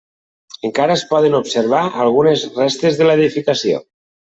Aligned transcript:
Encara 0.69 0.95
es 1.01 1.03
poden 1.11 1.39
observar 1.41 1.85
algunes 2.09 2.49
restes 2.59 3.03
de 3.03 3.11
l'edificació. 3.13 3.89